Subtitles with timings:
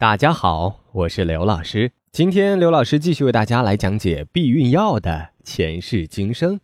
[0.00, 1.90] 大家好，我是刘老师。
[2.12, 6.60] 今天刘老师继续为大家来讲解避孕药的前世今生。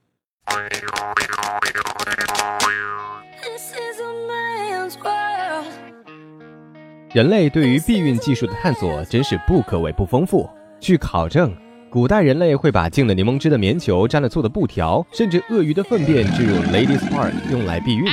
[7.12, 10.48] 人类对于避孕技术的探索真是不可谓不丰富。
[10.78, 11.52] 据考证，
[11.90, 18.04] 古代人类会把浸了柠檬汁的棉球、沾了醋的布条，甚至鳄鱼的粪便置入 ladies part 用来避孕。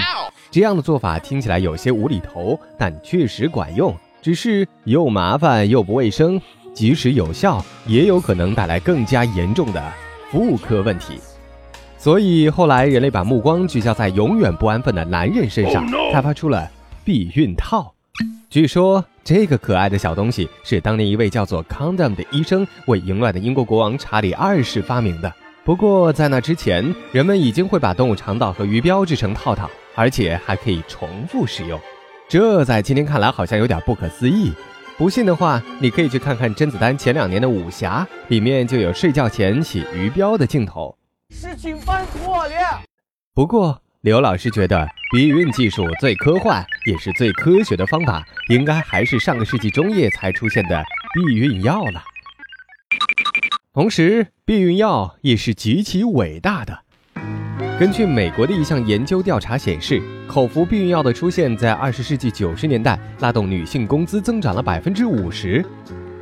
[0.50, 3.96] 这样的做法听起来有些无厘头，但确实管用。
[4.22, 6.40] 只是又麻烦又不卫生，
[6.74, 9.84] 即使有效，也有可能带来更加严重的
[10.32, 11.20] 妇科问题。
[11.98, 16.70] 所以后来人类把目光聚焦在永远不安分的男人身上，开发出了
[17.04, 17.94] 避孕套。
[18.50, 25.34] 据说这个可爱的小东西是当年一位叫做 Condom 的医生为淫乱的英国国王查理二世发明的。
[25.64, 31.80] 不过在那之前，人们已经会把动物肠道和鱼标制成套套，而且还可以重复使用。
[32.32, 34.54] 这在今天看来好像有点不可思议。
[34.98, 40.98] 不信的话，你可以去看看甄子丹前两年的武侠，里面就有睡觉前洗鱼标的镜头。
[41.30, 42.82] 事情办错了。
[43.34, 43.82] 不过。
[44.00, 52.02] 刘老师觉得，避孕技术最科幻也是最科学的方法，应该还是上个世纪中叶才出现的避孕药了。
[53.74, 56.80] 同时，避孕药也是极其伟大的。
[57.82, 65.66] 根据美国的一项研究调查显示，口服避孕药的出现在二十世纪九十年代拉动女性工资增长了百分之五十，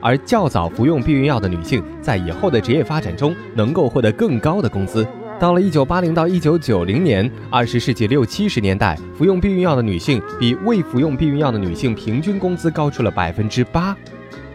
[0.02, 5.06] 而较早服用避孕药的女性在以后的职业发展中能够获得更高的工资。
[5.38, 13.94] 到了一九八零到一九九零年，二十世纪六七十年代，服用避孕药的女性比未服用避孕药的女性平均工资高出了百分之八。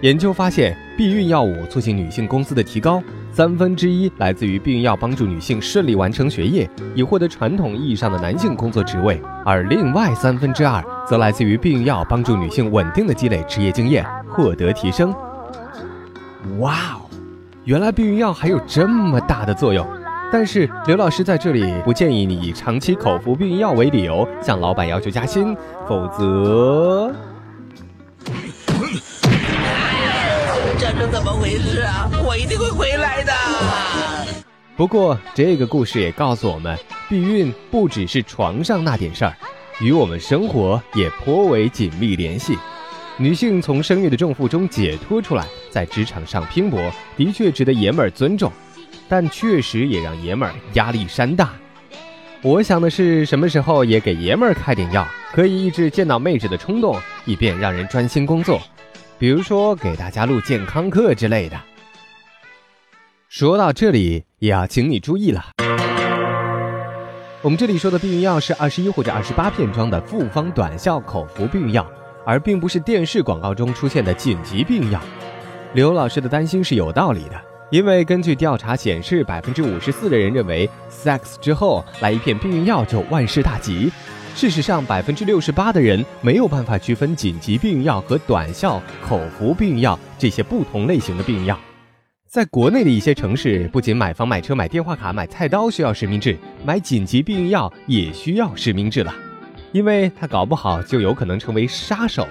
[0.00, 3.02] 研究发现，避孕药物促进女性工资的提高，
[3.34, 15.12] 三分之一来自于避孕药帮助女性顺利完成学业，以获得传统意义上的男性工作职位；而另外三分之二则来自于避孕药帮助女性稳定的积累职业经验，获得提升。
[16.60, 17.10] 哇哦，
[17.64, 19.84] 原来避孕药还有这么大的作用！
[20.32, 25.56] 但是刘老师在这里不建议你以长期口服避孕药为理由向老板要求加薪，
[25.88, 27.12] 否则。
[31.10, 32.10] 怎么回事啊？
[32.26, 33.32] 我一定会回来的。
[34.76, 36.76] 不过这个故事也告诉我们，
[37.08, 39.36] 避孕不只是床上那点事儿，
[39.80, 42.58] 与我们生活也颇为紧密联系。
[43.16, 48.50] 女性从生育的重负中解脱出来，在职场上拼搏，的确值得爷们儿尊重。
[49.08, 51.50] 但确实也让爷们儿压力山大。
[52.42, 58.60] 我想的是，什么时候也给爷们儿开点药，可以抑制见到妹纸的冲动，以便让人专心工作。
[59.16, 61.56] 比如说，给大家录健康课之类的。
[63.28, 65.44] 说到这里，也要请你注意了。
[67.42, 71.86] 我们这里说的避孕药是二十一或者二十八片装的复方短效口服避孕药，
[72.26, 75.00] 而并不是电视广告中出现的紧急避孕药。
[75.74, 77.40] 刘老师的担心是有道理的。
[77.70, 83.90] 因为根据调查显示，百分之五十四的人认为，sex 之后来一片避孕药就万事大吉。
[84.34, 91.56] 事实上，百分之六十八的人没有办法区分紧急避孕药和短效口服避孕药这些不同类型的避孕药。
[92.28, 99.14] 在国内的一些城市，不仅买房、买车、买电话卡、买菜刀需要实名制，买紧急避孕药也需要实名制了，
[99.70, 102.26] 因为它搞不好就有可能成为杀手。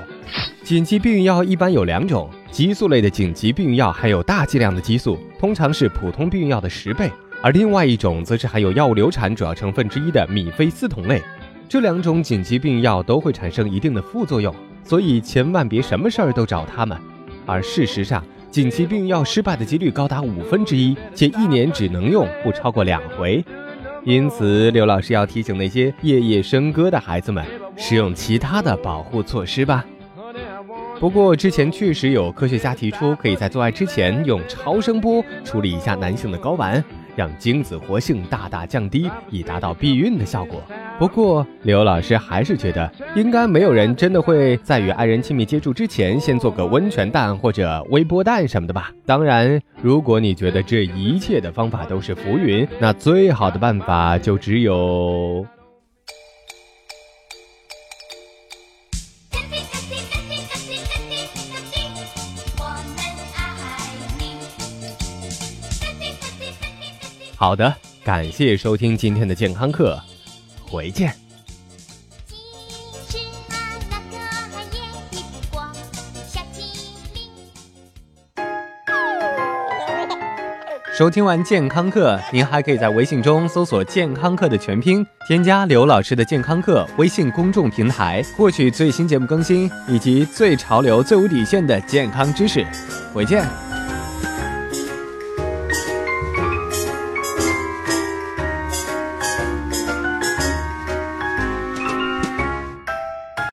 [0.61, 2.29] 紧急避孕药一般有两种。
[2.51, 7.07] 激素类的紧急避孕药含有大剂量的激素，通常是普通避孕药的十倍；
[7.41, 11.21] 而另外一种则是含有药物流产主要成分之一的米非司酮类。
[11.73, 14.53] 这两种紧急避孕药都会产生一定的副作用，
[14.84, 16.95] 所以千万别什么事儿都找他们。
[17.47, 23.44] 而事实上，紧急避孕药失败的几率高达五分之一，且一年只能用不超过两回。
[24.03, 27.44] 因此，刘老师要提醒那些夜夜笙歌的孩子们，
[27.75, 29.83] 使用其他的保护措施吧。
[31.00, 36.85] 不过，之前确实有科学家提出，可以在做爱之前用超声波处理一下男性的睾丸，
[37.16, 40.62] 让精子活性大大降低，以达到避孕的效果。
[41.00, 48.92] 不过，刘老师还是觉得，应该没有人真的会在与爱人亲密接触之前，先做个温泉蛋或者微波蛋什么的吧？
[49.06, 55.45] 当然，如果你觉得这一切的方法都是浮云，那最好的办法就只有。
[67.44, 67.75] 好的，
[68.06, 70.01] 感谢收听今天的健康课，
[70.66, 71.12] 回见。
[80.98, 92.66] 收听完健康课，您还可以在微信中搜索“健康课”的全拼，添加刘老师的健康课微信公众平台，获取最新节目更新以及最潮流、最无底线的健康知识。
[93.13, 93.45] 回见。